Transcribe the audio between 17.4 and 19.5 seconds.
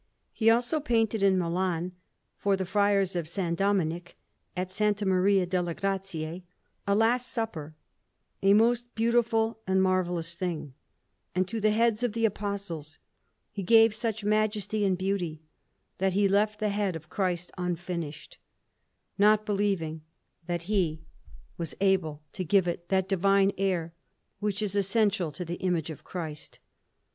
unfinished, not